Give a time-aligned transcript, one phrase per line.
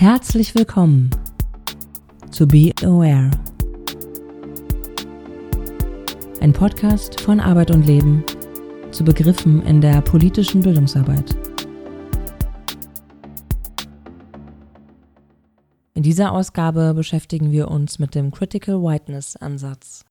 [0.00, 1.10] Herzlich willkommen
[2.30, 3.32] zu Be Aware.
[6.40, 8.22] Ein Podcast von Arbeit und Leben
[8.92, 11.36] zu Begriffen in der politischen Bildungsarbeit.
[15.94, 20.04] In dieser Ausgabe beschäftigen wir uns mit dem Critical Whiteness Ansatz.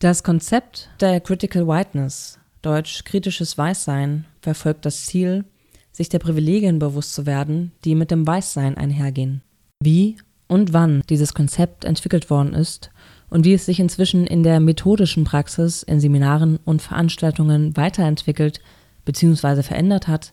[0.00, 5.44] Das Konzept der Critical Whiteness, deutsch kritisches Weißsein, verfolgt das Ziel,
[5.92, 9.42] sich der Privilegien bewusst zu werden, die mit dem Weißsein einhergehen.
[9.82, 12.90] Wie und wann dieses Konzept entwickelt worden ist
[13.30, 18.60] und wie es sich inzwischen in der methodischen Praxis in Seminaren und Veranstaltungen weiterentwickelt
[19.04, 19.62] bzw.
[19.62, 20.32] verändert hat,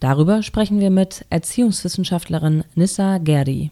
[0.00, 3.70] darüber sprechen wir mit Erziehungswissenschaftlerin Nissa Gerdi.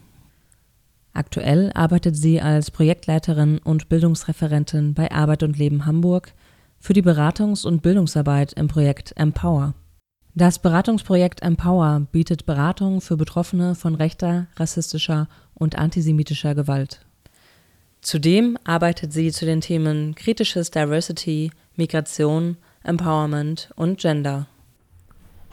[1.13, 6.31] Aktuell arbeitet sie als Projektleiterin und Bildungsreferentin bei Arbeit und Leben Hamburg
[6.79, 9.73] für die Beratungs- und Bildungsarbeit im Projekt Empower.
[10.37, 17.03] Das Beratungsprojekt Empower bietet Beratung für Betroffene von rechter, rassistischer und antisemitischer Gewalt.
[18.01, 24.45] Zudem arbeitet sie zu den Themen kritisches Diversity, Migration, Empowerment und Gender.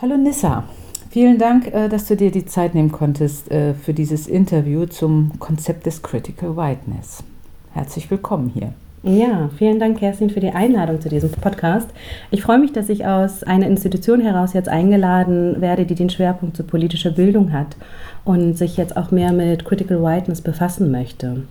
[0.03, 0.65] Hallo Nissa,
[1.09, 5.39] vielen Dank, äh, dass du dir die Zeit nehmen konntest äh, für dieses Interview zum
[5.39, 7.25] Konzept des Critical Whiteness.
[7.73, 8.75] Herzlich willkommen hier.
[9.07, 11.91] Ja, vielen Dank, Kerstin, für die Einladung zu diesem Podcast.
[12.31, 16.57] Ich freue mich, dass ich aus einer Institution heraus jetzt eingeladen werde, die den Schwerpunkt
[16.57, 17.77] zur politischer Bildung hat
[18.25, 21.43] und sich jetzt auch mehr mit Critical Whiteness befassen möchte.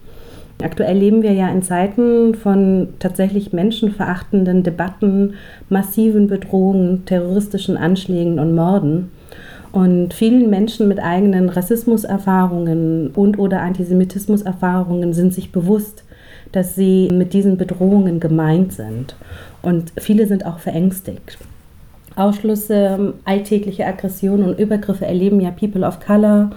[0.63, 5.35] Aktuell leben wir ja in Zeiten von tatsächlich menschenverachtenden Debatten,
[5.69, 9.11] massiven Bedrohungen, terroristischen Anschlägen und Morden.
[9.71, 16.03] Und vielen Menschen mit eigenen Rassismuserfahrungen und oder Antisemitismuserfahrungen sind sich bewusst,
[16.51, 19.15] dass sie mit diesen Bedrohungen gemeint sind.
[19.61, 21.37] Und viele sind auch verängstigt.
[22.15, 26.51] Ausschlüsse, alltägliche Aggressionen und Übergriffe erleben ja People of Color,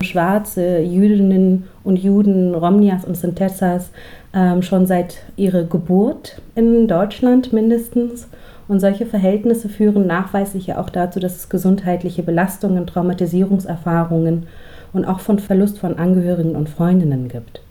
[0.00, 3.90] Schwarze, Jüdinnen und Juden, Romnias und Sintessas
[4.34, 8.28] ähm, schon seit ihrer Geburt in Deutschland mindestens.
[8.68, 14.46] Und solche Verhältnisse führen nachweislich ja auch dazu, dass es gesundheitliche Belastungen, Traumatisierungserfahrungen
[14.92, 17.62] und auch von Verlust von Angehörigen und Freundinnen gibt.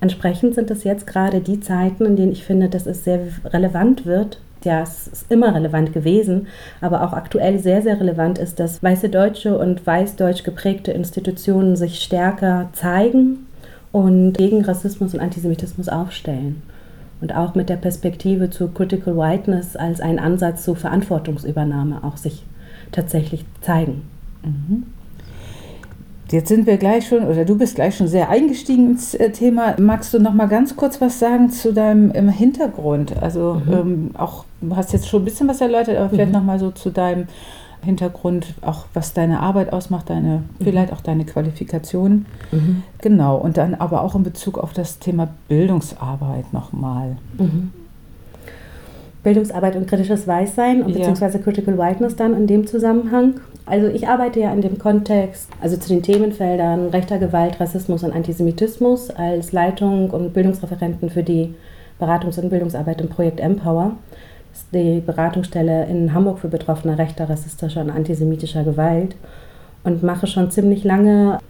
[0.00, 4.04] Entsprechend sind es jetzt gerade die Zeiten, in denen ich finde, dass es sehr relevant
[4.04, 4.40] wird.
[4.64, 6.48] Ja, es ist immer relevant gewesen,
[6.80, 12.00] aber auch aktuell sehr, sehr relevant ist, dass weiße deutsche und weißdeutsch geprägte Institutionen sich
[12.00, 13.46] stärker zeigen
[13.92, 16.62] und gegen Rassismus und Antisemitismus aufstellen.
[17.20, 22.44] Und auch mit der Perspektive zu Critical Whiteness als ein Ansatz zur Verantwortungsübernahme auch sich
[22.92, 24.02] tatsächlich zeigen.
[24.42, 24.84] Mhm.
[26.30, 29.76] Jetzt sind wir gleich schon, oder du bist gleich schon sehr eingestiegen ins äh, Thema.
[29.78, 33.16] Magst du noch mal ganz kurz was sagen zu deinem Hintergrund?
[33.22, 33.72] Also mhm.
[33.72, 36.38] ähm, auch, du hast jetzt schon ein bisschen was erläutert, aber vielleicht mhm.
[36.38, 37.28] noch mal so zu deinem
[37.84, 40.64] Hintergrund, auch was deine Arbeit ausmacht, deine, mhm.
[40.64, 42.26] vielleicht auch deine Qualifikation.
[42.50, 42.82] Mhm.
[43.00, 47.16] Genau, und dann aber auch in Bezug auf das Thema Bildungsarbeit nochmal.
[47.38, 47.72] Mhm.
[49.26, 53.40] Bildungsarbeit und kritisches Weißsein und beziehungsweise Critical Whiteness dann in dem Zusammenhang.
[53.66, 58.12] Also ich arbeite ja in dem Kontext, also zu den Themenfeldern rechter Gewalt, Rassismus und
[58.12, 61.52] Antisemitismus als Leitung und Bildungsreferenten für die
[62.00, 63.96] Beratungs- und Bildungsarbeit im Projekt Empower.
[64.52, 69.16] Das ist die Beratungsstelle in Hamburg für Betroffene rechter, rassistischer und antisemitischer Gewalt
[69.82, 71.40] und mache schon ziemlich lange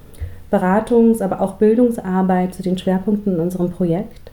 [0.50, 4.25] Beratungs-, aber auch Bildungsarbeit zu den Schwerpunkten in unserem Projekt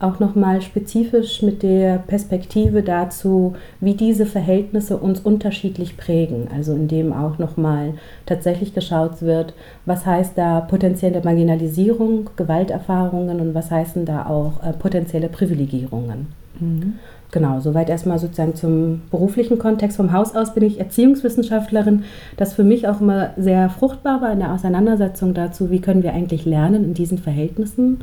[0.00, 6.48] auch nochmal spezifisch mit der Perspektive dazu, wie diese Verhältnisse uns unterschiedlich prägen.
[6.54, 7.94] Also indem auch nochmal
[8.24, 9.54] tatsächlich geschaut wird,
[9.86, 16.28] was heißt da potenzielle Marginalisierung, Gewalterfahrungen und was heißen da auch äh, potenzielle Privilegierungen.
[16.60, 16.94] Mhm.
[17.30, 19.98] Genau, soweit erstmal sozusagen zum beruflichen Kontext.
[19.98, 22.04] Vom Haus aus bin ich Erziehungswissenschaftlerin,
[22.38, 26.14] das für mich auch immer sehr fruchtbar war in der Auseinandersetzung dazu, wie können wir
[26.14, 27.98] eigentlich lernen in diesen Verhältnissen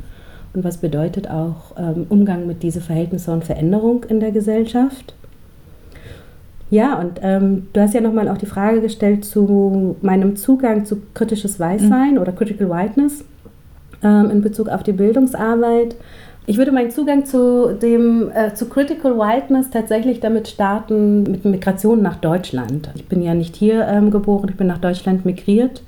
[0.56, 5.14] und was bedeutet auch ähm, Umgang mit diesen Verhältnissen und Veränderung in der Gesellschaft.
[6.70, 11.00] Ja, und ähm, du hast ja nochmal auch die Frage gestellt zu meinem Zugang zu
[11.14, 12.18] kritisches Weißsein mhm.
[12.18, 13.24] oder Critical Whiteness
[14.02, 15.94] ähm, in Bezug auf die Bildungsarbeit.
[16.46, 22.02] Ich würde meinen Zugang zu dem äh, zu Critical Whiteness tatsächlich damit starten mit Migration
[22.02, 22.90] nach Deutschland.
[22.94, 25.82] Ich bin ja nicht hier ähm, geboren, ich bin nach Deutschland migriert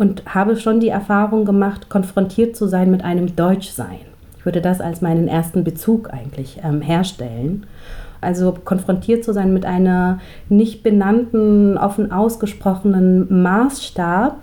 [0.00, 4.00] und habe schon die Erfahrung gemacht, konfrontiert zu sein mit einem Deutschsein.
[4.38, 7.66] Ich würde das als meinen ersten Bezug eigentlich ähm, herstellen.
[8.22, 10.18] Also konfrontiert zu sein mit einer
[10.48, 14.36] nicht benannten, offen ausgesprochenen Maßstab,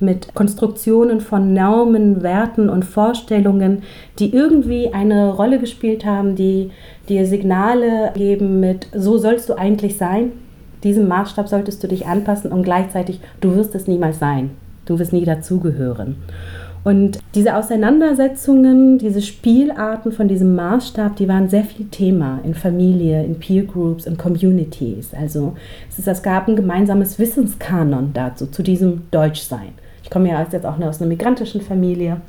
[0.00, 3.82] mit Konstruktionen von Normen, Werten und Vorstellungen,
[4.18, 6.70] die irgendwie eine Rolle gespielt haben, die
[7.10, 10.32] dir Signale geben mit, so sollst du eigentlich sein,
[10.82, 14.50] diesem Maßstab solltest du dich anpassen und gleichzeitig, du wirst es niemals sein.
[14.84, 16.16] Du wirst nie dazugehören.
[16.84, 23.24] Und diese Auseinandersetzungen, diese Spielarten von diesem Maßstab, die waren sehr viel Thema in Familie,
[23.24, 25.14] in Peer Groups, in Communities.
[25.14, 25.54] Also
[25.88, 29.68] es, ist, es gab ein gemeinsames Wissenskanon dazu, zu diesem Deutschsein.
[30.02, 32.20] Ich komme ja jetzt auch aus einer migrantischen Familie.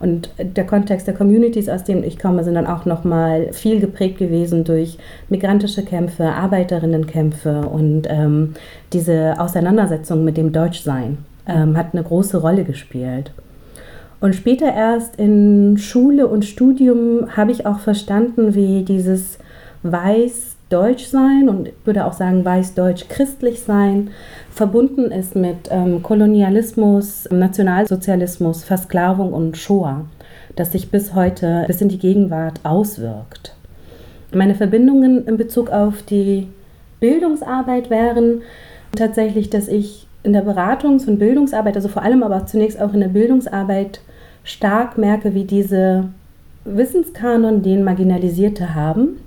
[0.00, 4.18] Und der Kontext der Communities, aus denen ich komme, sind dann auch nochmal viel geprägt
[4.18, 4.96] gewesen durch
[5.28, 8.54] migrantische Kämpfe, Arbeiterinnenkämpfe und ähm,
[8.92, 11.18] diese Auseinandersetzung mit dem Deutschsein
[11.48, 13.32] ähm, hat eine große Rolle gespielt.
[14.20, 19.38] Und später erst in Schule und Studium habe ich auch verstanden, wie dieses
[19.84, 24.10] weiß-deutsch sein und würde auch sagen weiß-deutsch-christlich sein
[24.50, 30.06] verbunden ist mit ähm, Kolonialismus, Nationalsozialismus, Versklavung und Shoah,
[30.56, 33.54] das sich bis heute, bis in die Gegenwart auswirkt.
[34.34, 36.48] Meine Verbindungen in Bezug auf die
[36.98, 38.42] Bildungsarbeit wären
[38.96, 43.00] tatsächlich, dass ich in der Beratungs- und Bildungsarbeit, also vor allem aber zunächst auch in
[43.00, 44.00] der Bildungsarbeit,
[44.44, 46.04] stark merke, wie diese
[46.64, 49.18] Wissenskanon, den Marginalisierte haben,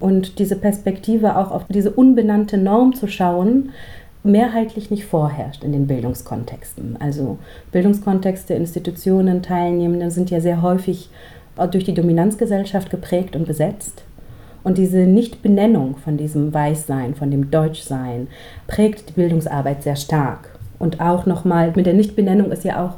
[0.00, 3.70] und diese Perspektive auch auf diese unbenannte Norm zu schauen,
[4.24, 6.96] mehrheitlich nicht vorherrscht in den Bildungskontexten.
[6.98, 7.38] Also
[7.70, 11.08] Bildungskontexte, Institutionen, Teilnehmende sind ja sehr häufig
[11.70, 14.02] durch die Dominanzgesellschaft geprägt und besetzt.
[14.64, 18.28] Und diese Nichtbenennung von diesem Weißsein, von dem Deutschsein,
[18.66, 20.58] prägt die Bildungsarbeit sehr stark.
[20.78, 22.94] Und auch nochmal mit der Nichtbenennung ist ja auch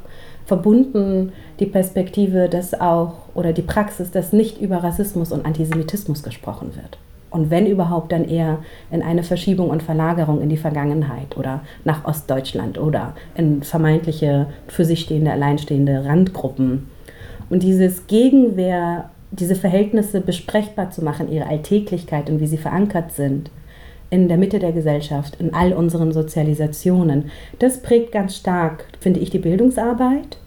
[0.47, 6.75] verbunden die Perspektive, dass auch oder die Praxis, dass nicht über Rassismus und Antisemitismus gesprochen
[6.77, 6.99] wird.
[7.31, 8.59] Und wenn überhaupt, dann eher
[8.93, 14.85] in eine Verschiebung und Verlagerung in die Vergangenheit oder nach Ostdeutschland oder in vermeintliche für
[14.85, 16.89] sich stehende, alleinstehende Randgruppen.
[17.51, 23.51] Und dieses Gegenwehr, diese Verhältnisse besprechbar zu machen, ihre Alltäglichkeit und wie sie verankert sind,
[24.11, 27.31] in der Mitte der Gesellschaft, in all unseren Sozialisationen.
[27.59, 30.39] Das prägt ganz stark, finde ich, die Bildungsarbeit.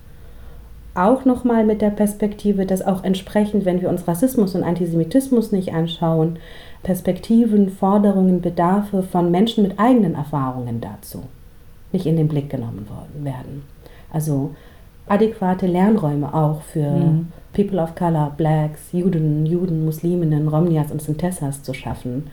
[0.96, 5.74] Auch nochmal mit der Perspektive, dass auch entsprechend, wenn wir uns Rassismus und Antisemitismus nicht
[5.74, 6.40] anschauen,
[6.82, 11.24] Perspektiven, Forderungen, Bedarfe von Menschen mit eigenen Erfahrungen dazu
[11.92, 13.64] nicht in den Blick genommen worden werden.
[14.12, 14.56] Also
[15.08, 17.28] adäquate Lernräume auch für mhm.
[17.58, 22.26] People of Color, Blacks, Juden, Juden, Musliminnen, Romnias und Sintessas zu schaffen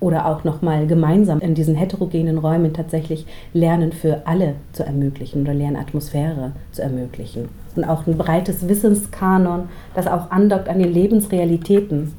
[0.00, 3.24] oder auch nochmal gemeinsam in diesen heterogenen Räumen tatsächlich
[3.54, 7.48] Lernen für alle zu ermöglichen oder Lernatmosphäre zu ermöglichen.
[7.74, 12.12] Und auch ein breites Wissenskanon, das auch andockt an den Lebensrealitäten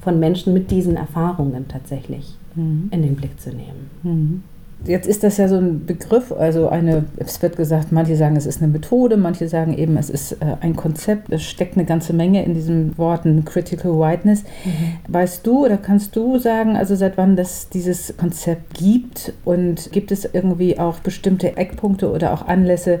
[0.00, 2.90] von Menschen mit diesen Erfahrungen tatsächlich mhm.
[2.92, 3.90] in den Blick zu nehmen.
[4.04, 4.42] Mhm.
[4.86, 8.44] Jetzt ist das ja so ein Begriff, also eine, es wird gesagt, manche sagen, es
[8.44, 11.32] ist eine Methode, manche sagen eben, es ist äh, ein Konzept.
[11.32, 14.42] Es steckt eine ganze Menge in diesen Worten Critical Whiteness.
[14.64, 15.12] Mhm.
[15.12, 20.12] Weißt du oder kannst du sagen, also seit wann es dieses Konzept gibt und gibt
[20.12, 23.00] es irgendwie auch bestimmte Eckpunkte oder auch Anlässe,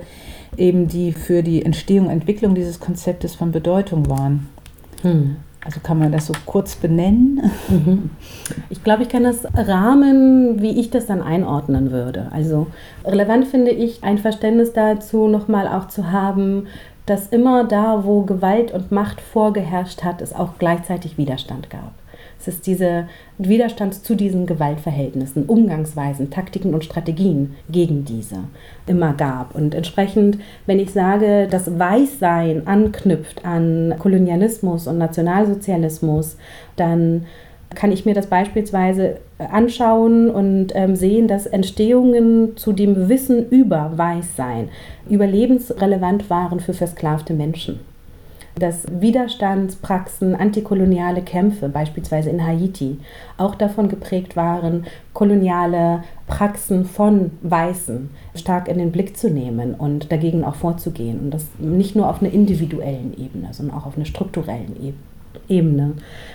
[0.56, 4.48] eben die für die Entstehung, Entwicklung dieses Konzeptes von Bedeutung waren?
[5.02, 5.36] Hm.
[5.64, 7.50] Also kann man das so kurz benennen?
[7.68, 8.10] Mhm.
[8.68, 12.28] Ich glaube, ich kann das rahmen, wie ich das dann einordnen würde.
[12.32, 12.66] Also
[13.04, 16.66] relevant finde ich, ein Verständnis dazu nochmal auch zu haben,
[17.06, 21.92] dass immer da, wo Gewalt und Macht vorgeherrscht hat, es auch gleichzeitig Widerstand gab.
[22.46, 23.08] Es ist dieser
[23.38, 28.36] Widerstand zu diesen Gewaltverhältnissen, Umgangsweisen, Taktiken und Strategien gegen diese
[28.86, 29.54] immer gab.
[29.54, 36.36] Und entsprechend, wenn ich sage, dass Weißsein anknüpft an Kolonialismus und Nationalsozialismus,
[36.76, 37.24] dann
[37.74, 43.92] kann ich mir das beispielsweise anschauen und ähm, sehen, dass Entstehungen zu dem Wissen über
[43.96, 44.68] Weißsein
[45.08, 47.80] überlebensrelevant waren für versklavte Menschen
[48.56, 52.98] dass Widerstandspraxen, antikoloniale Kämpfe, beispielsweise in Haiti,
[53.36, 60.12] auch davon geprägt waren, koloniale Praxen von Weißen stark in den Blick zu nehmen und
[60.12, 61.20] dagegen auch vorzugehen.
[61.20, 64.94] Und das nicht nur auf einer individuellen Ebene, sondern auch auf einer strukturellen
[65.48, 65.92] Ebene.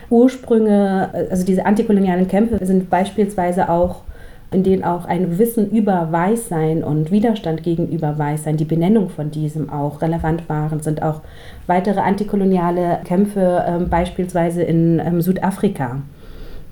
[0.10, 4.02] Ursprünge, also diese antikolonialen Kämpfe sind beispielsweise auch
[4.51, 9.70] in denen auch ein Wissen über Weißsein und Widerstand gegenüber Weißsein, die Benennung von diesem
[9.70, 11.22] auch relevant waren, sind auch
[11.68, 16.01] weitere antikoloniale Kämpfe, äh, beispielsweise in ähm, Südafrika.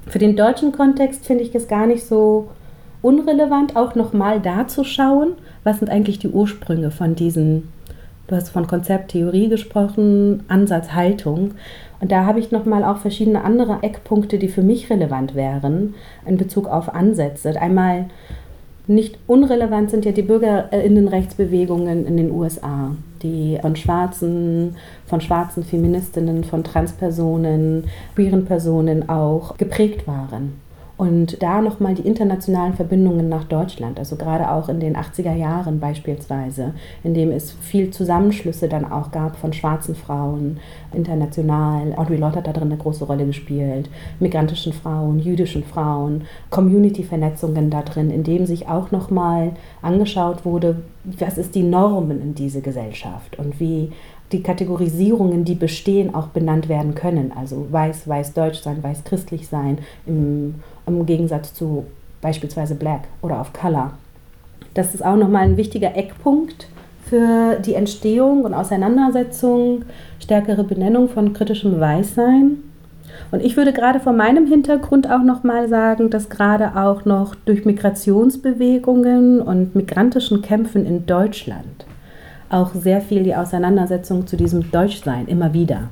[0.07, 2.48] Für den deutschen Kontext finde ich es gar nicht so
[3.01, 7.72] unrelevant, auch nochmal da zu schauen, was sind eigentlich die Ursprünge von diesen,
[8.27, 11.51] du hast von Konzept, Theorie gesprochen, Ansatz, Haltung.
[12.00, 16.38] Und da habe ich nochmal auch verschiedene andere Eckpunkte, die für mich relevant wären in
[16.38, 17.60] Bezug auf Ansätze.
[17.60, 18.06] Einmal
[18.86, 24.75] nicht unrelevant sind ja die Bürgerinnenrechtsbewegungen in den USA, die von schwarzen,
[25.08, 27.86] von schwarzen Feministinnen, von Transpersonen,
[28.16, 30.66] queeren Personen auch geprägt waren
[30.98, 35.80] Und da nochmal die internationalen Verbindungen nach Deutschland, also gerade auch in den 80er Jahren
[35.80, 36.74] beispielsweise,
[37.04, 40.60] in dem es viel Zusammenschlüsse dann auch gab von schwarzen Frauen
[40.92, 41.94] international.
[41.96, 47.84] Audrey Lorde hat da drin eine große Rolle gespielt, migrantischen Frauen, jüdischen Frauen, Community-Vernetzungen da
[47.84, 49.51] drin, in dem sich auch nochmal
[49.84, 53.92] angeschaut wurde, was ist die Normen in diese Gesellschaft und wie
[54.32, 57.32] die Kategorisierungen, die bestehen, auch benannt werden können.
[57.32, 60.56] Also weiß, weiß deutsch sein, weiß christlich sein, im,
[60.88, 61.86] im Gegensatz zu
[62.22, 63.94] beispielsweise Black oder auf Color.
[64.74, 66.67] Das ist auch nochmal ein wichtiger Eckpunkt
[67.06, 69.86] für die Entstehung und Auseinandersetzung,
[70.20, 72.58] stärkere Benennung von kritischem Weißsein.
[73.32, 77.65] Und ich würde gerade vor meinem Hintergrund auch nochmal sagen, dass gerade auch noch durch
[77.65, 81.86] Migrationsbewegungen und migrantischen Kämpfen in Deutschland
[82.50, 85.89] auch sehr viel die Auseinandersetzung zu diesem Deutschsein immer wieder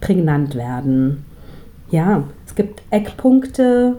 [0.00, 1.24] prägnant werden.
[1.90, 3.96] Ja, es gibt Eckpunkte.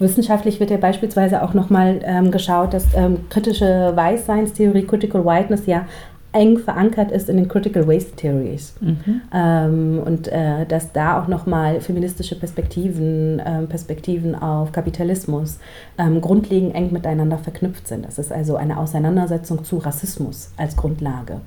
[0.00, 5.86] Wissenschaftlich wird ja beispielsweise auch nochmal ähm, geschaut, dass ähm, kritische Weißseinstheorie, Critical Whiteness ja
[6.32, 8.74] eng verankert ist in den Critical Waste Theories.
[8.80, 9.20] Mhm.
[9.32, 15.58] Ähm, und äh, dass da auch nochmal feministische Perspektiven, ähm, Perspektiven auf Kapitalismus
[15.98, 18.06] ähm, grundlegend eng miteinander verknüpft sind.
[18.06, 21.40] Dass es also eine Auseinandersetzung zu Rassismus als Grundlage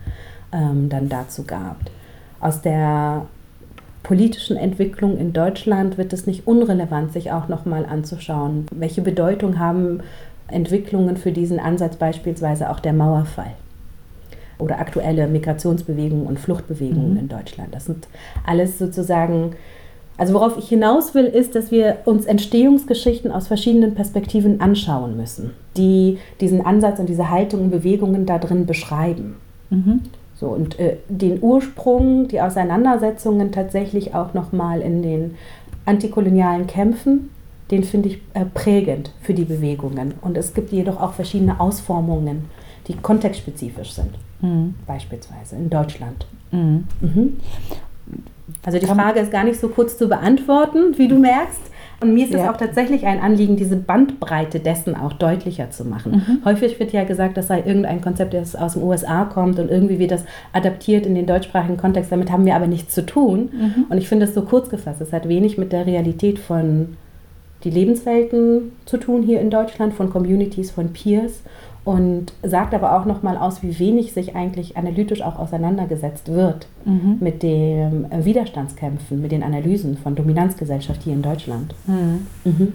[0.51, 1.77] ähm, dann dazu gab.
[2.41, 3.25] Aus der
[4.03, 10.01] politischen Entwicklung in Deutschland wird es nicht unrelevant, sich auch nochmal anzuschauen, welche Bedeutung haben
[10.49, 13.53] Entwicklungen für diesen Ansatz beispielsweise auch der Mauerfall
[14.59, 17.19] oder aktuelle Migrationsbewegungen und Fluchtbewegungen mhm.
[17.19, 17.73] in Deutschland.
[17.73, 18.07] Das sind
[18.45, 19.55] alles sozusagen,
[20.17, 25.51] also worauf ich hinaus will, ist, dass wir uns Entstehungsgeschichten aus verschiedenen Perspektiven anschauen müssen,
[25.77, 29.37] die diesen Ansatz und diese Haltung und Bewegungen da drin beschreiben.
[29.69, 30.01] Mhm.
[30.43, 35.35] So, und äh, den Ursprung, die Auseinandersetzungen tatsächlich auch nochmal in den
[35.85, 37.29] antikolonialen Kämpfen,
[37.71, 40.15] den finde ich äh, prägend für die Bewegungen.
[40.19, 42.49] Und es gibt jedoch auch verschiedene Ausformungen,
[42.89, 44.09] die kontextspezifisch sind
[44.41, 44.75] mhm.
[44.85, 46.27] beispielsweise in Deutschland.
[46.51, 46.89] Mhm.
[46.99, 47.37] Mhm.
[48.65, 51.61] Also die Frage ist gar nicht so kurz zu beantworten, wie du merkst.
[52.03, 52.43] Und mir ist ja.
[52.43, 56.23] es auch tatsächlich ein Anliegen, diese Bandbreite dessen auch deutlicher zu machen.
[56.27, 56.45] Mhm.
[56.45, 59.99] Häufig wird ja gesagt, das sei irgendein Konzept, das aus den USA kommt und irgendwie
[59.99, 62.11] wird das adaptiert in den deutschsprachigen Kontext.
[62.11, 63.49] Damit haben wir aber nichts zu tun.
[63.51, 63.85] Mhm.
[63.89, 65.01] Und ich finde es so kurz gefasst.
[65.01, 66.97] Es hat wenig mit der Realität von
[67.63, 71.41] die Lebenswelten zu tun hier in Deutschland, von Communities, von Peers
[71.85, 77.17] und sagt aber auch nochmal aus, wie wenig sich eigentlich analytisch auch auseinandergesetzt wird mhm.
[77.19, 81.75] mit den äh, Widerstandskämpfen, mit den Analysen von Dominanzgesellschaft hier in Deutschland.
[81.85, 82.27] Mhm.
[82.45, 82.73] Mhm.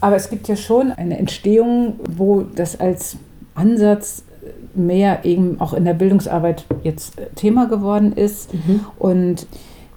[0.00, 3.16] Aber es gibt ja schon eine Entstehung, wo das als
[3.54, 4.24] Ansatz
[4.74, 8.52] mehr eben auch in der Bildungsarbeit jetzt Thema geworden ist.
[8.52, 8.80] Mhm.
[8.98, 9.46] Und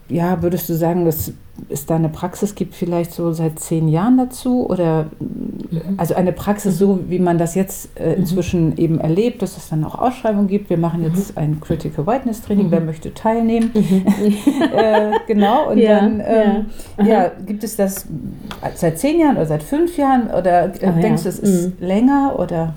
[0.09, 1.33] ja, würdest du sagen, dass
[1.69, 4.67] es da eine Praxis gibt, vielleicht so seit zehn Jahren dazu?
[4.67, 5.95] Oder mhm.
[5.97, 8.21] also eine Praxis, so wie man das jetzt äh, mhm.
[8.21, 8.77] inzwischen mhm.
[8.77, 10.69] eben erlebt, dass es dann auch Ausschreibungen gibt.
[10.69, 11.41] Wir machen jetzt mhm.
[11.41, 12.87] ein Critical Whiteness Training, wer mhm.
[12.87, 13.71] möchte teilnehmen?
[14.73, 16.65] Äh, genau, und ja, dann ähm,
[16.97, 17.05] ja.
[17.05, 17.31] ja.
[17.45, 18.07] gibt es das
[18.75, 20.27] seit zehn Jahren oder seit fünf Jahren?
[20.27, 22.35] Oder äh, denkst du, es ist länger?
[22.39, 22.73] Oder?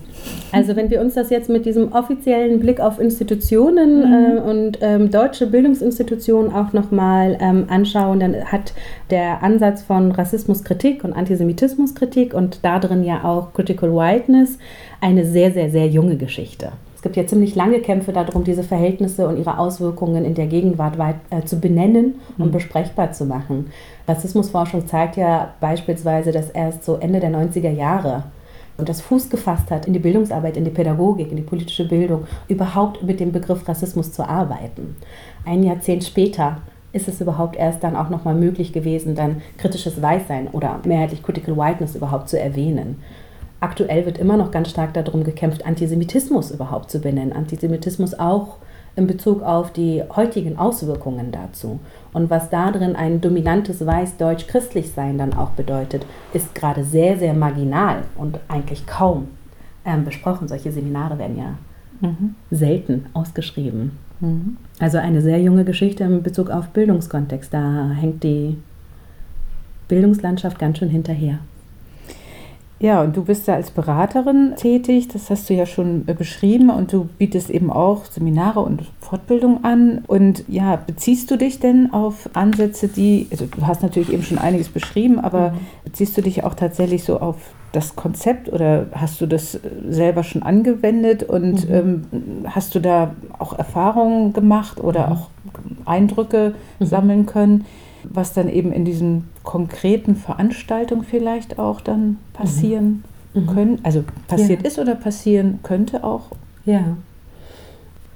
[0.52, 4.38] Also wenn wir uns das jetzt mit diesem offiziellen Blick auf Institutionen mhm.
[4.38, 8.72] äh, und ähm, deutsche Bildungsinstitutionen auch nochmal ähm, anschauen, dann hat
[9.10, 14.58] der Ansatz von Rassismuskritik und Antisemitismuskritik und darin ja auch Critical Whiteness
[15.00, 16.72] eine sehr, sehr, sehr junge Geschichte.
[16.94, 20.98] Es gibt ja ziemlich lange Kämpfe darum, diese Verhältnisse und ihre Auswirkungen in der Gegenwart
[20.98, 22.52] weit, äh, zu benennen und mhm.
[22.52, 23.66] besprechbar zu machen.
[24.08, 28.24] Rassismusforschung zeigt ja beispielsweise, dass erst so Ende der 90er Jahre
[28.78, 32.26] und das Fuß gefasst hat in die Bildungsarbeit, in die Pädagogik, in die politische Bildung,
[32.48, 34.96] überhaupt mit dem Begriff Rassismus zu arbeiten.
[35.44, 36.58] Ein Jahrzehnt später
[36.92, 41.56] ist es überhaupt erst dann auch nochmal möglich gewesen, dann kritisches Weißsein oder mehrheitlich Critical
[41.56, 43.02] Whiteness überhaupt zu erwähnen.
[43.60, 47.32] Aktuell wird immer noch ganz stark darum gekämpft, Antisemitismus überhaupt zu benennen.
[47.32, 48.56] Antisemitismus auch
[48.96, 51.78] in Bezug auf die heutigen Auswirkungen dazu.
[52.12, 58.38] Und was darin ein dominantes weiß-deutsch-christlich-Sein dann auch bedeutet, ist gerade sehr, sehr marginal und
[58.48, 59.28] eigentlich kaum
[59.84, 60.48] ähm, besprochen.
[60.48, 61.58] Solche Seminare werden ja
[62.00, 62.34] mhm.
[62.50, 63.92] selten ausgeschrieben.
[64.20, 64.56] Mhm.
[64.78, 67.52] Also eine sehr junge Geschichte in Bezug auf Bildungskontext.
[67.52, 68.56] Da hängt die
[69.88, 71.38] Bildungslandschaft ganz schön hinterher.
[72.78, 76.68] Ja, und du bist da als Beraterin tätig, das hast du ja schon äh, beschrieben
[76.68, 80.04] und du bietest eben auch Seminare und Fortbildung an.
[80.06, 84.36] Und ja, beziehst du dich denn auf Ansätze, die, also du hast natürlich eben schon
[84.36, 85.56] einiges beschrieben, aber mhm.
[85.84, 87.36] beziehst du dich auch tatsächlich so auf
[87.72, 91.74] das Konzept oder hast du das äh, selber schon angewendet und mhm.
[91.74, 92.04] ähm,
[92.44, 95.12] hast du da auch Erfahrungen gemacht oder mhm.
[95.12, 95.28] auch
[95.86, 96.84] Eindrücke mhm.
[96.84, 97.64] sammeln können?
[98.10, 103.46] Was dann eben in diesen konkreten Veranstaltungen vielleicht auch dann passieren mhm.
[103.46, 104.68] können, also passiert ja.
[104.68, 106.30] ist oder passieren könnte auch.
[106.64, 106.96] Ja.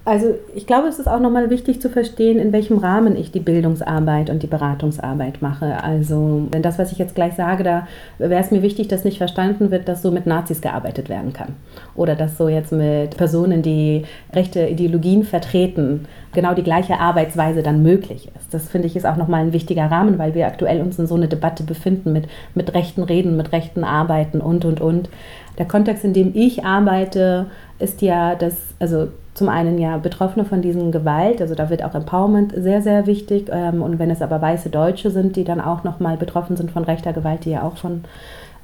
[0.03, 3.41] Also ich glaube, es ist auch nochmal wichtig zu verstehen, in welchem Rahmen ich die
[3.41, 5.85] Bildungsarbeit und die Beratungsarbeit mache.
[5.85, 9.19] Also, denn das, was ich jetzt gleich sage, da wäre es mir wichtig, dass nicht
[9.19, 11.55] verstanden wird, dass so mit Nazis gearbeitet werden kann.
[11.95, 17.83] Oder dass so jetzt mit Personen, die rechte Ideologien vertreten, genau die gleiche Arbeitsweise dann
[17.83, 18.55] möglich ist.
[18.55, 21.15] Das finde ich ist auch nochmal ein wichtiger Rahmen, weil wir aktuell uns in so
[21.15, 25.11] eine Debatte befinden mit, mit rechten Reden, mit rechten Arbeiten und, und, und.
[25.59, 27.47] Der Kontext, in dem ich arbeite,
[27.79, 29.09] ist ja, dass, also
[29.41, 33.49] zum einen ja Betroffene von diesen Gewalt, also da wird auch Empowerment sehr, sehr wichtig.
[33.51, 36.85] Ähm, und wenn es aber weiße Deutsche sind, die dann auch nochmal betroffen sind von
[36.85, 38.05] rechter Gewalt, die ja auch von,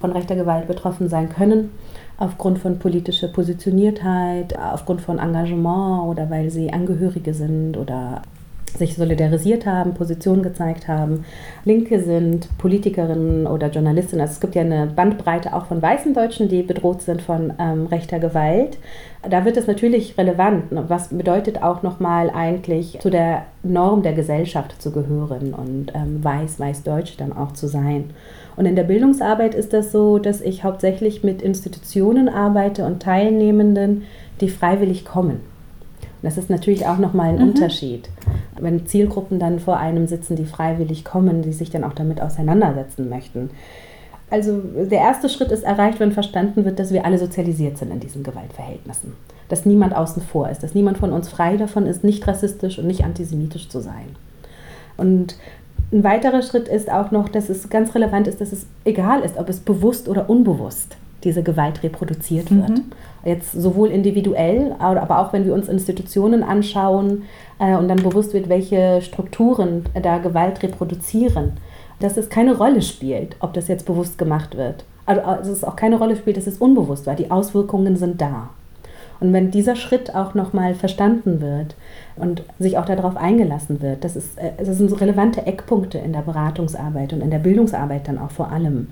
[0.00, 1.70] von rechter Gewalt betroffen sein können,
[2.18, 8.20] aufgrund von politischer Positioniertheit, aufgrund von Engagement oder weil sie Angehörige sind oder
[8.76, 11.24] sich solidarisiert haben, Positionen gezeigt haben.
[11.64, 14.20] Linke sind Politikerinnen oder Journalistinnen.
[14.20, 17.86] Also es gibt ja eine Bandbreite auch von weißen Deutschen, die bedroht sind von ähm,
[17.86, 18.78] rechter Gewalt.
[19.28, 20.64] Da wird es natürlich relevant.
[20.70, 26.60] Was bedeutet auch nochmal eigentlich zu der Norm der Gesellschaft zu gehören und ähm, weiß,
[26.60, 28.10] weiß Deutsch dann auch zu sein.
[28.56, 34.04] Und in der Bildungsarbeit ist das so, dass ich hauptsächlich mit Institutionen arbeite und Teilnehmenden,
[34.40, 35.40] die freiwillig kommen.
[36.26, 37.50] Das ist natürlich auch nochmal ein mhm.
[37.50, 38.08] Unterschied.
[38.58, 43.08] Wenn Zielgruppen dann vor einem sitzen, die freiwillig kommen, die sich dann auch damit auseinandersetzen
[43.08, 43.50] möchten.
[44.28, 48.00] Also der erste Schritt ist erreicht, wenn verstanden wird, dass wir alle sozialisiert sind in
[48.00, 49.12] diesen Gewaltverhältnissen.
[49.48, 52.88] Dass niemand außen vor ist, dass niemand von uns frei davon ist, nicht rassistisch und
[52.88, 54.16] nicht antisemitisch zu sein.
[54.96, 55.36] Und
[55.92, 59.36] ein weiterer Schritt ist auch noch, dass es ganz relevant ist, dass es egal ist,
[59.36, 62.70] ob es bewusst oder unbewusst diese Gewalt reproduziert wird.
[62.70, 62.84] Mhm.
[63.24, 67.24] Jetzt sowohl individuell, aber auch wenn wir uns Institutionen anschauen
[67.58, 71.52] äh, und dann bewusst wird, welche Strukturen da Gewalt reproduzieren,
[71.98, 74.84] dass es keine Rolle spielt, ob das jetzt bewusst gemacht wird.
[75.06, 77.14] Also dass es auch keine Rolle spielt, dass es unbewusst war.
[77.14, 78.50] Die Auswirkungen sind da.
[79.18, 81.74] Und wenn dieser Schritt auch nochmal verstanden wird
[82.16, 86.20] und sich auch darauf eingelassen wird, das, ist, äh, das sind relevante Eckpunkte in der
[86.20, 88.88] Beratungsarbeit und in der Bildungsarbeit dann auch vor allem.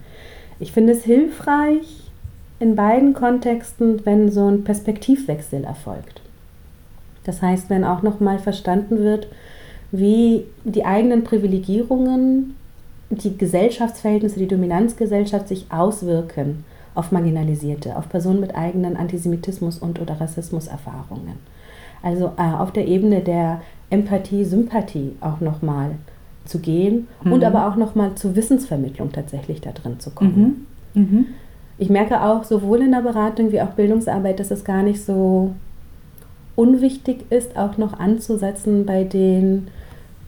[0.60, 2.03] Ich finde es hilfreich,
[2.64, 6.22] in beiden Kontexten, wenn so ein Perspektivwechsel erfolgt.
[7.24, 9.28] Das heißt, wenn auch nochmal verstanden wird,
[9.92, 12.56] wie die eigenen Privilegierungen,
[13.10, 20.18] die Gesellschaftsverhältnisse, die Dominanzgesellschaft sich auswirken auf Marginalisierte, auf Personen mit eigenen Antisemitismus- und oder
[20.18, 21.36] Rassismuserfahrungen.
[22.02, 25.96] Also äh, auf der Ebene der Empathie, Sympathie auch nochmal
[26.46, 27.32] zu gehen mhm.
[27.32, 30.66] und aber auch nochmal zur Wissensvermittlung tatsächlich da drin zu kommen.
[30.94, 31.02] Mhm.
[31.02, 31.26] Mhm
[31.78, 35.54] ich merke auch sowohl in der Beratung wie auch Bildungsarbeit, dass es gar nicht so
[36.56, 39.68] unwichtig ist, auch noch anzusetzen bei den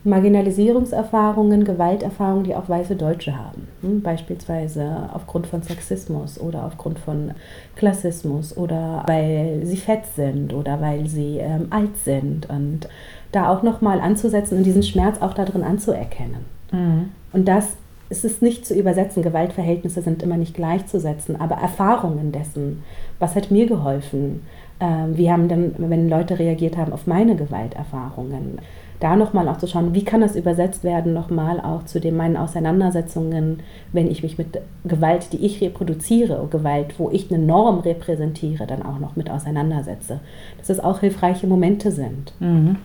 [0.03, 3.67] Marginalisierungserfahrungen, Gewalterfahrungen, die auch weiße Deutsche haben.
[3.81, 7.31] Hm, beispielsweise aufgrund von Sexismus oder aufgrund von
[7.75, 12.49] Klassismus oder weil sie fett sind oder weil sie ähm, alt sind.
[12.49, 12.87] Und
[13.31, 16.45] da auch nochmal anzusetzen und diesen Schmerz auch darin anzuerkennen.
[16.71, 17.09] Mhm.
[17.33, 17.75] Und das
[18.09, 22.83] es ist nicht zu übersetzen, Gewaltverhältnisse sind immer nicht gleichzusetzen, aber Erfahrungen dessen,
[23.19, 24.41] was hat mir geholfen,
[24.79, 28.59] ähm, wie haben dann, wenn Leute reagiert haben auf meine Gewalterfahrungen,
[28.99, 32.37] da nochmal auch zu schauen, wie kann das übersetzt werden, nochmal auch zu den meinen
[32.37, 33.59] Auseinandersetzungen,
[33.91, 38.83] wenn ich mich mit Gewalt, die ich reproduziere, Gewalt, wo ich eine Norm repräsentiere, dann
[38.83, 40.19] auch noch mit auseinandersetze.
[40.57, 42.33] Dass es auch hilfreiche Momente sind.
[42.39, 42.77] Mhm.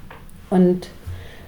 [0.50, 0.88] Und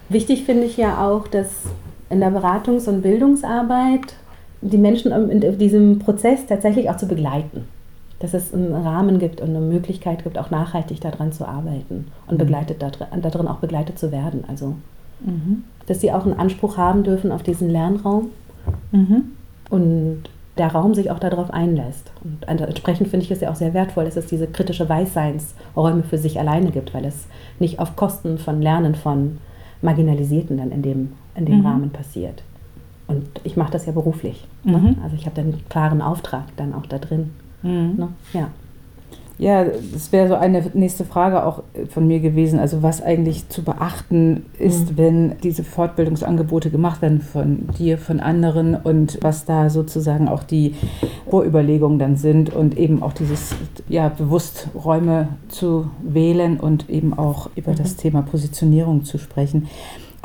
[0.09, 1.65] wichtig finde ich ja auch, dass
[2.11, 4.15] in der Beratungs- und Bildungsarbeit
[4.61, 7.69] die Menschen in diesem Prozess tatsächlich auch zu begleiten.
[8.19, 12.35] Dass es einen Rahmen gibt und eine Möglichkeit gibt, auch nachhaltig daran zu arbeiten und
[12.35, 12.39] mhm.
[12.39, 14.45] begleitet darin auch begleitet zu werden.
[14.49, 14.77] Also,
[15.21, 15.65] mhm.
[15.87, 18.31] dass sie auch einen Anspruch haben dürfen auf diesen Lernraum
[18.93, 19.33] mhm.
[19.69, 20.23] und
[20.57, 22.13] der Raum sich auch darauf einlässt.
[22.23, 26.19] Und entsprechend finde ich es ja auch sehr wertvoll, dass es diese kritische Weißseinsräume für
[26.19, 27.27] sich alleine gibt, weil es
[27.59, 29.39] nicht auf Kosten von Lernen von
[29.83, 31.67] Marginalisierten dann in dem in dem mhm.
[31.67, 32.43] Rahmen passiert.
[33.07, 34.47] Und ich mache das ja beruflich.
[34.63, 34.79] Ne?
[34.79, 34.97] Mhm.
[35.03, 37.31] Also ich habe einen klaren Auftrag dann auch da drin.
[37.63, 37.95] Mhm.
[37.97, 38.09] Ne?
[38.33, 38.49] Ja.
[39.37, 42.61] Ja, das wäre so eine nächste Frage auch von mir gewesen.
[42.61, 44.97] Also was eigentlich zu beachten ist, mhm.
[44.97, 50.77] wenn diese Fortbildungsangebote gemacht werden von dir, von anderen und was da sozusagen auch die
[51.29, 53.57] Vorüberlegungen dann sind und eben auch dieses,
[53.89, 57.77] ja, bewusst Räume zu wählen und eben auch über mhm.
[57.77, 59.67] das Thema Positionierung zu sprechen.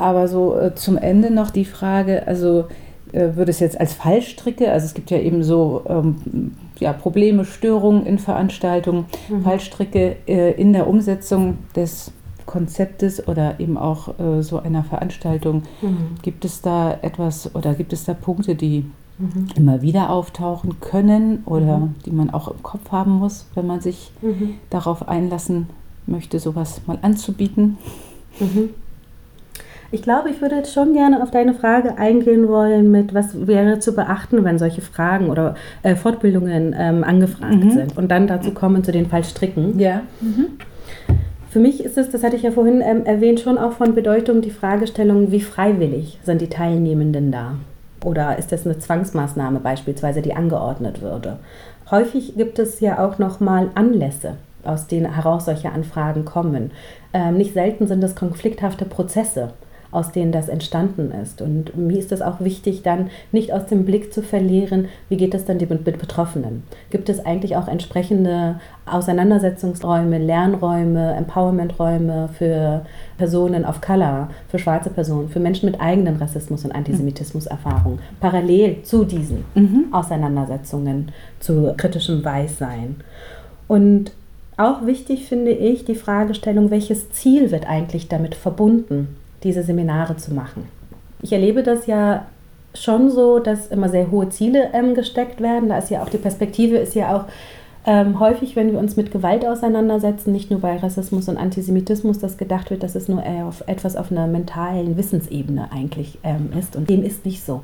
[0.00, 2.64] Aber so äh, zum Ende noch die Frage, also
[3.12, 7.44] äh, würde es jetzt als Fallstricke, also es gibt ja eben so ähm, ja, Probleme,
[7.44, 9.42] Störungen in Veranstaltungen, mhm.
[9.42, 12.12] Fallstricke äh, in der Umsetzung des
[12.46, 16.16] Konzeptes oder eben auch äh, so einer Veranstaltung, mhm.
[16.22, 18.86] gibt es da etwas oder gibt es da Punkte, die
[19.18, 19.48] mhm.
[19.54, 21.94] immer wieder auftauchen können oder mhm.
[22.06, 24.54] die man auch im Kopf haben muss, wenn man sich mhm.
[24.70, 25.68] darauf einlassen
[26.06, 27.76] möchte, sowas mal anzubieten?
[29.92, 33.80] Ich glaube, ich würde jetzt schon gerne auf deine Frage eingehen wollen mit, was wäre
[33.80, 37.70] zu beachten, wenn solche Fragen oder äh, Fortbildungen ähm, angefragt mhm.
[37.70, 39.80] sind und dann dazu kommen zu den Fallstricken.
[39.80, 40.02] Ja.
[40.20, 40.58] Mhm.
[41.48, 44.42] Für mich ist es, das hatte ich ja vorhin ähm, erwähnt, schon auch von Bedeutung
[44.42, 47.54] die Fragestellung, wie freiwillig sind die Teilnehmenden da?
[48.04, 51.38] Oder ist das eine Zwangsmaßnahme beispielsweise, die angeordnet würde?
[51.90, 56.70] Häufig gibt es ja auch nochmal Anlässe, aus denen heraus solche Anfragen kommen.
[57.12, 59.50] Ähm, nicht selten sind es konflikthafte Prozesse
[59.92, 61.42] aus denen das entstanden ist.
[61.42, 65.34] Und mir ist es auch wichtig, dann nicht aus dem Blick zu verlieren, wie geht
[65.34, 66.62] es dann den Betroffenen?
[66.90, 72.84] Gibt es eigentlich auch entsprechende Auseinandersetzungsräume, Lernräume, Empowermenträume für
[73.18, 79.04] Personen of Color, für schwarze Personen, für Menschen mit eigenen Rassismus- und Antisemitismus-Erfahrungen, parallel zu
[79.04, 79.86] diesen mhm.
[79.92, 82.96] Auseinandersetzungen, zu kritischem Weißsein.
[83.68, 84.12] Und
[84.56, 89.16] auch wichtig finde ich die Fragestellung, welches Ziel wird eigentlich damit verbunden?
[89.42, 90.68] Diese Seminare zu machen.
[91.22, 92.26] Ich erlebe das ja
[92.74, 95.68] schon so, dass immer sehr hohe Ziele ähm, gesteckt werden.
[95.68, 97.24] Da ist ja auch die Perspektive, ist ja auch
[97.86, 102.36] ähm, häufig, wenn wir uns mit Gewalt auseinandersetzen, nicht nur bei Rassismus und Antisemitismus, dass
[102.36, 106.76] gedacht wird, dass es nur auf etwas auf einer mentalen Wissensebene eigentlich ähm, ist.
[106.76, 107.62] Und dem ist nicht so.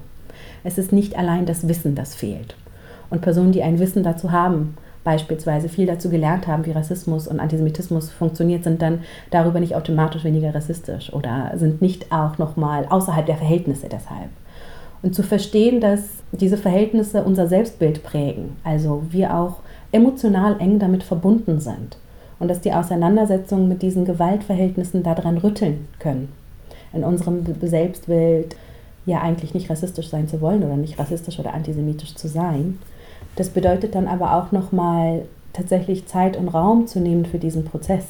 [0.65, 2.57] Es ist nicht allein das Wissen, das fehlt.
[3.11, 4.77] Und Personen, die ein Wissen dazu haben,
[5.07, 10.25] beispielsweise viel dazu gelernt haben, wie Rassismus und Antisemitismus funktioniert, sind dann darüber nicht automatisch
[10.25, 14.31] weniger rassistisch oder sind nicht auch nochmal außerhalb der Verhältnisse deshalb.
[15.03, 16.01] Und zu verstehen, dass
[16.33, 19.61] diese Verhältnisse unser Selbstbild prägen, also wir auch
[19.93, 21.99] emotional eng damit verbunden sind
[22.41, 26.33] und dass die Auseinandersetzungen mit diesen Gewaltverhältnissen daran rütteln können,
[26.93, 28.57] in unserem Selbstbild
[29.07, 32.81] ja eigentlich nicht rassistisch sein zu wollen oder nicht rassistisch oder antisemitisch zu sein,
[33.37, 35.23] das bedeutet dann aber auch nochmal
[35.53, 38.05] tatsächlich Zeit und Raum zu nehmen für diesen Prozess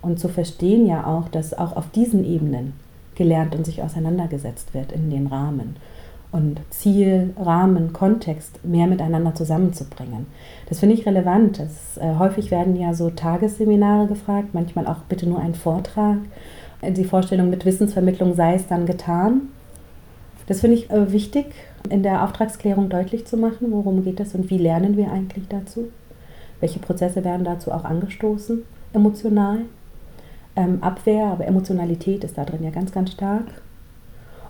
[0.00, 2.74] und zu verstehen ja auch, dass auch auf diesen Ebenen
[3.14, 5.76] gelernt und sich auseinandergesetzt wird in den Rahmen
[6.32, 10.26] und Ziel, Rahmen, Kontext mehr miteinander zusammenzubringen.
[10.68, 11.58] Das finde ich relevant.
[11.58, 16.18] Das, äh, häufig werden ja so Tagesseminare gefragt, manchmal auch bitte nur ein Vortrag.
[16.82, 19.42] Die Vorstellung mit Wissensvermittlung sei es dann getan.
[20.46, 21.46] Das finde ich äh, wichtig
[21.88, 25.88] in der Auftragsklärung deutlich zu machen, worum geht es und wie lernen wir eigentlich dazu?
[26.60, 29.60] Welche Prozesse werden dazu auch angestoßen, emotional?
[30.54, 33.46] Ähm, Abwehr, aber Emotionalität ist da drin ja ganz, ganz stark.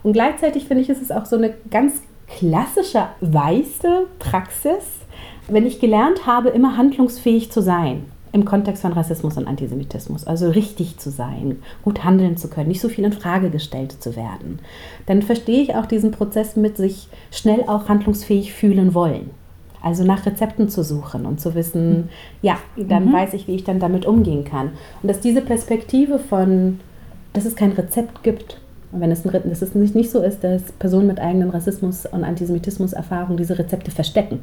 [0.02, 4.84] Und gleichzeitig finde ich, ist es auch so eine ganz klassische weiße Praxis,
[5.48, 10.48] wenn ich gelernt habe, immer handlungsfähig zu sein im Kontext von Rassismus und Antisemitismus, also
[10.50, 14.58] richtig zu sein, gut handeln zu können, nicht so viel in Frage gestellt zu werden,
[15.06, 19.30] dann verstehe ich auch diesen Prozess mit sich schnell auch handlungsfähig fühlen wollen.
[19.82, 22.08] Also nach Rezepten zu suchen und zu wissen,
[22.40, 23.12] ja, dann mhm.
[23.12, 24.70] weiß ich, wie ich dann damit umgehen kann.
[25.02, 26.78] Und dass diese Perspektive von,
[27.32, 28.60] dass es kein Rezept gibt,
[28.92, 32.06] und wenn es, ein, dass es nicht, nicht so ist, dass Personen mit eigenen Rassismus-
[32.06, 34.40] und Antisemitismus-Erfahrungen diese Rezepte verstecken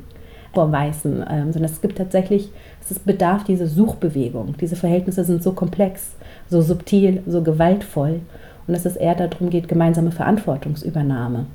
[0.54, 2.52] vor Weißen, ähm, sondern es gibt tatsächlich,
[2.90, 4.56] es bedarf dieser Suchbewegung.
[4.60, 6.12] Diese Verhältnisse sind so komplex,
[6.50, 8.22] so subtil, so gewaltvoll
[8.68, 11.46] und dass es eher darum geht, gemeinsame Verantwortungsübernahme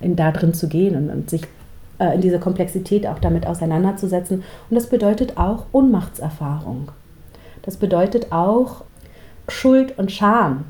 [0.00, 1.42] in da drin zu gehen und, und sich
[1.98, 4.42] äh, in dieser Komplexität auch damit auseinanderzusetzen.
[4.68, 6.90] Und das bedeutet auch Ohnmachtserfahrung.
[7.62, 8.84] Das bedeutet auch
[9.48, 10.64] Schuld und Scham.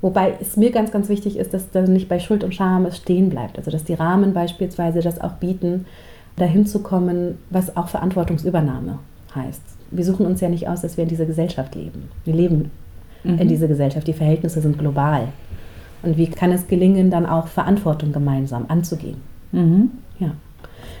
[0.00, 2.96] Wobei es mir ganz, ganz wichtig ist, dass da nicht bei Schuld und Scham es
[2.96, 3.56] stehen bleibt.
[3.56, 5.86] Also dass die Rahmen beispielsweise das auch bieten,
[6.36, 8.98] dahin zu kommen, was auch Verantwortungsübernahme
[9.34, 9.62] heißt.
[9.90, 12.08] Wir suchen uns ja nicht aus, dass wir in dieser Gesellschaft leben.
[12.24, 12.70] Wir leben
[13.22, 13.38] mhm.
[13.38, 14.06] in dieser Gesellschaft.
[14.06, 15.28] Die Verhältnisse sind global.
[16.02, 19.16] Und wie kann es gelingen, dann auch Verantwortung gemeinsam anzugehen?
[19.52, 19.90] Mhm.
[20.18, 20.32] Ja.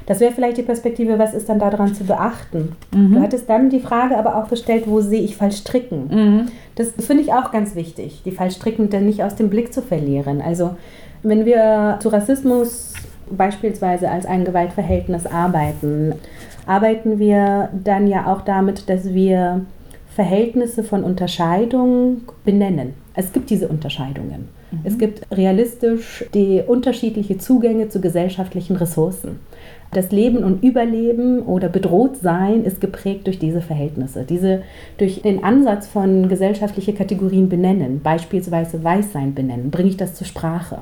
[0.06, 2.72] Das wäre vielleicht die Perspektive, was ist dann daran zu beachten?
[2.94, 3.14] Mhm.
[3.14, 6.08] Du hattest dann die Frage aber auch gestellt, wo sehe ich Fallstricken?
[6.08, 6.46] Mhm.
[6.76, 10.40] Das finde ich auch ganz wichtig, die Fallstricken dann nicht aus dem Blick zu verlieren.
[10.40, 10.76] Also
[11.22, 12.92] wenn wir zu Rassismus
[13.30, 16.14] beispielsweise als ein Gewaltverhältnis arbeiten,
[16.66, 19.62] arbeiten wir dann ja auch damit, dass wir
[20.14, 22.94] Verhältnisse von Unterscheidung benennen.
[23.14, 24.48] Es gibt diese Unterscheidungen.
[24.70, 24.78] Mhm.
[24.84, 29.40] Es gibt realistisch die unterschiedliche Zugänge zu gesellschaftlichen Ressourcen.
[29.92, 34.62] Das Leben und Überleben oder bedroht sein ist geprägt durch diese Verhältnisse, diese
[34.98, 40.78] durch den Ansatz von gesellschaftliche Kategorien benennen, beispielsweise Weißsein benennen, bringe ich das zur Sprache.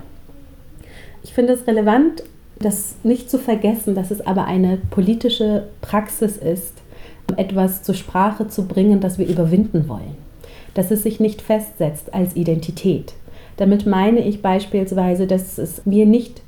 [1.24, 2.22] Ich finde es relevant,
[2.58, 6.74] das nicht zu vergessen, dass es aber eine politische Praxis ist,
[7.36, 10.16] etwas zur Sprache zu bringen, das wir überwinden wollen.
[10.74, 13.14] dass es sich nicht festsetzt als Identität.
[13.56, 16.41] Damit meine ich beispielsweise, dass es wir nicht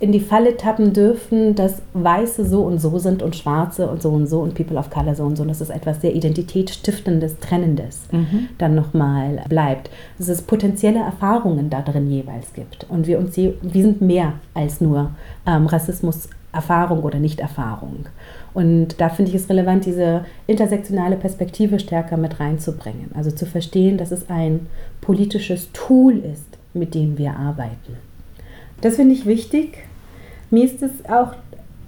[0.00, 4.08] in die Falle tappen dürfen, dass Weiße so und so sind und Schwarze und so
[4.08, 5.42] und so und People of Color so und so.
[5.42, 8.48] Und dass es etwas sehr Identitätsstiftendes, Trennendes mhm.
[8.56, 9.90] dann nochmal bleibt.
[10.18, 12.86] Dass es potenzielle Erfahrungen da drin jeweils gibt.
[12.88, 15.10] Und wir uns, wir sind mehr als nur
[15.46, 18.06] ähm, Rassismus Erfahrung oder Nichterfahrung.
[18.54, 23.10] Und da finde ich es relevant, diese intersektionale Perspektive stärker mit reinzubringen.
[23.14, 24.66] Also zu verstehen, dass es ein
[25.00, 27.96] politisches Tool ist, mit dem wir arbeiten.
[28.80, 29.89] Das finde ich wichtig.
[30.50, 31.34] Mir ist es auch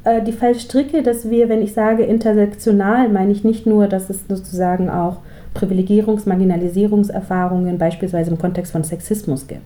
[0.04, 4.20] äh, die Fallstricke, dass wir, wenn ich sage intersektional, meine ich nicht nur, dass es
[4.28, 5.18] sozusagen auch
[5.54, 9.62] Privilegierungs-, Marginalisierungserfahrungen beispielsweise im Kontext von Sexismus gibt,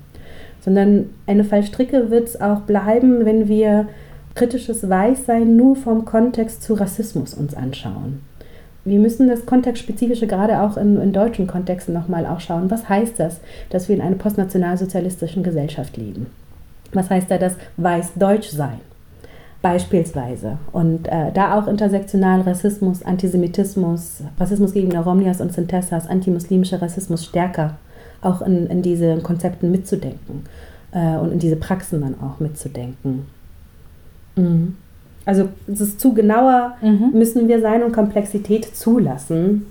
[0.60, 3.86] sondern eine Fallstricke wird es auch bleiben, wenn wir
[4.34, 8.20] kritisches Weißsein nur vom Kontext zu Rassismus uns anschauen.
[8.84, 12.70] Wir müssen das Kontextspezifische gerade auch in, in deutschen Kontexten nochmal auch schauen.
[12.70, 16.26] Was heißt das, dass wir in einer postnationalsozialistischen Gesellschaft leben?
[16.92, 18.80] Was heißt da das Weiß-Deutsch sein?
[19.62, 20.58] Beispielsweise.
[20.72, 27.74] Und äh, da auch intersektional Rassismus, Antisemitismus, Rassismus gegen Romnias und Sintessas, antimuslimischer Rassismus stärker
[28.22, 30.44] auch in, in diese Konzepten mitzudenken
[30.92, 33.26] äh, und in diese Praxen dann auch mitzudenken.
[34.36, 34.76] Mhm.
[35.24, 37.10] Also es ist zu genauer mhm.
[37.12, 39.66] müssen wir sein und Komplexität zulassen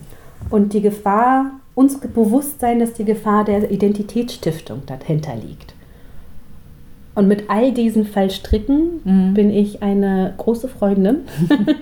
[0.49, 5.74] und die Gefahr, uns bewusst sein, dass die Gefahr der Identitätsstiftung dahinter liegt.
[7.15, 9.33] Und mit all diesen Fallstricken mhm.
[9.33, 11.19] bin ich eine große Freundin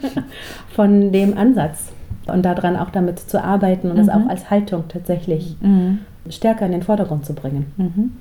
[0.69, 1.91] von dem Ansatz
[2.27, 4.05] und daran auch damit zu arbeiten und mhm.
[4.05, 5.99] das auch als Haltung tatsächlich mhm.
[6.29, 7.71] stärker in den Vordergrund zu bringen.
[7.77, 8.11] Mhm.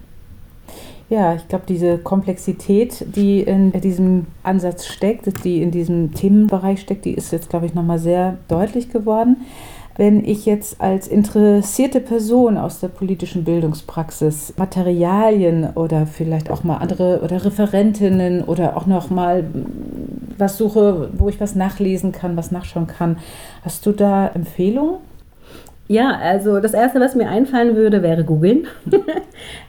[1.11, 7.05] Ja, ich glaube, diese Komplexität, die in diesem Ansatz steckt, die in diesem Themenbereich steckt,
[7.05, 9.37] die ist jetzt, glaube ich, nochmal sehr deutlich geworden.
[9.97, 16.79] Wenn ich jetzt als interessierte Person aus der politischen Bildungspraxis Materialien oder vielleicht auch mal
[16.79, 19.45] andere oder Referentinnen oder auch noch mal
[20.39, 23.19] was suche, wo ich was nachlesen kann, was nachschauen kann,
[23.65, 25.12] hast du da Empfehlungen?
[25.89, 28.67] Ja, also das Erste, was mir einfallen würde, wäre googeln.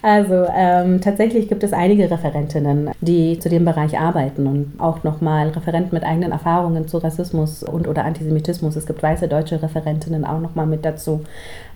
[0.03, 5.49] also ähm, tatsächlich gibt es einige Referentinnen, die zu dem Bereich arbeiten und auch nochmal
[5.49, 8.75] Referenten mit eigenen Erfahrungen zu Rassismus und oder Antisemitismus.
[8.75, 11.21] Es gibt weiße deutsche Referentinnen auch nochmal mit dazu.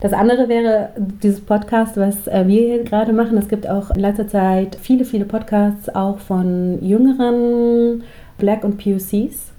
[0.02, 3.38] Das andere wäre dieses Podcast, was äh, wir hier gerade machen.
[3.38, 8.04] Es gibt auch in letzter Zeit viele, viele Podcasts auch von jüngeren
[8.38, 9.52] Black und POCs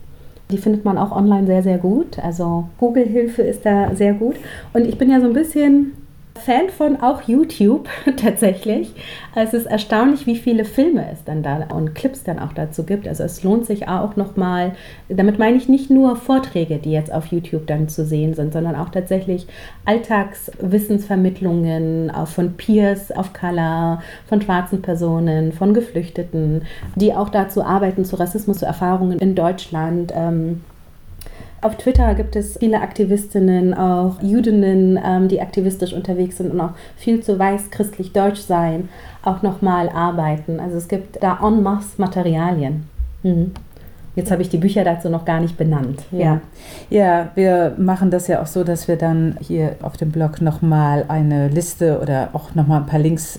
[0.50, 2.18] die findet man auch online sehr, sehr gut.
[2.18, 4.36] Also Google-Hilfe ist da sehr gut.
[4.72, 5.92] Und ich bin ja so ein bisschen
[6.38, 8.92] Fan von auch YouTube tatsächlich.
[9.34, 13.06] Es ist erstaunlich, wie viele Filme es dann da und Clips dann auch dazu gibt.
[13.06, 14.72] Also es lohnt sich auch nochmal,
[15.08, 18.76] damit meine ich nicht nur Vorträge, die jetzt auf YouTube dann zu sehen sind, sondern
[18.76, 19.46] auch tatsächlich
[19.84, 26.62] Alltagswissensvermittlungen von Peers of Color, von schwarzen Personen, von Geflüchteten,
[26.96, 30.12] die auch dazu arbeiten, zu Rassismus, zu Erfahrungen in Deutschland.
[30.14, 30.62] Ähm,
[31.60, 36.72] auf Twitter gibt es viele Aktivistinnen, auch Judinnen, ähm, die aktivistisch unterwegs sind und auch
[36.96, 38.88] viel zu weiß christlich deutsch sein,
[39.22, 40.60] auch nochmal arbeiten.
[40.60, 42.88] Also es gibt da en masse Materialien.
[43.22, 43.52] Mhm.
[44.14, 46.02] Jetzt habe ich die Bücher dazu noch gar nicht benannt.
[46.10, 46.40] Ja.
[46.90, 51.04] ja, wir machen das ja auch so, dass wir dann hier auf dem Blog nochmal
[51.06, 53.38] eine Liste oder auch nochmal ein paar Links